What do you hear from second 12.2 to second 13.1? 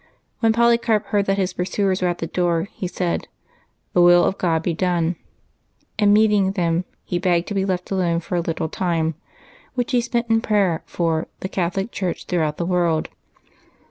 throughout the world."